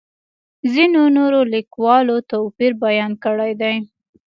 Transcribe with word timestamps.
ځینو 0.73 1.01
نورو 1.17 1.39
لیکوالو 1.53 2.15
توپیر 2.29 2.71
بیان 2.83 3.11
کړی 3.23 3.51
دی. 3.61 3.75